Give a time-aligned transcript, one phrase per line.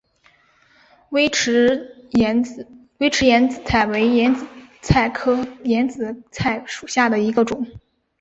[1.09, 2.65] 微齿眼子
[3.63, 4.47] 菜为眼子
[4.81, 7.67] 菜科眼子菜属下的一个种。